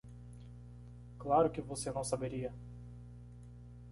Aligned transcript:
Claro 1.19 1.51
que 1.51 1.61
você 1.61 1.91
não 1.91 2.03
saberia! 2.03 2.51